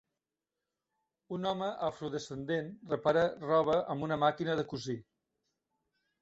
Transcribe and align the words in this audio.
Un 1.35 1.43
home 1.49 1.67
afrodescendent 1.87 2.71
repara 2.95 3.27
roba 3.45 3.77
amb 3.95 4.09
una 4.09 4.19
màquina 4.25 4.57
de 4.63 4.65
cosir 4.73 4.99